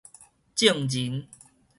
[0.55, 1.27] 證人